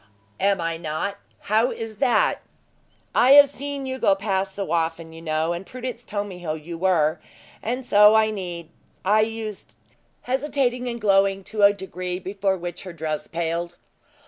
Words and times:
"Am 0.39 0.59
I 0.59 0.77
not? 0.77 1.19
How 1.41 1.69
is 1.69 1.97
that!" 1.97 2.39
"I 3.13 3.33
have 3.33 3.47
seen 3.49 3.85
you 3.85 3.99
go 3.99 4.15
past 4.15 4.55
so 4.55 4.71
often, 4.71 5.13
you 5.13 5.21
know; 5.21 5.53
and 5.53 5.63
Prudence 5.63 6.01
told 6.01 6.25
me 6.25 6.39
who 6.39 6.55
you 6.55 6.75
were; 6.75 7.19
and 7.61 7.85
so 7.85 8.15
I 8.15 8.31
need 8.31 8.69
I 9.05 9.21
used" 9.21 9.75
hesitating 10.23 10.87
and 10.87 10.99
glowing 10.99 11.43
to 11.43 11.61
a 11.61 11.71
degree 11.71 12.17
before 12.17 12.57
which 12.57 12.81
her 12.81 12.93
dress 12.93 13.27
paled. 13.27 13.75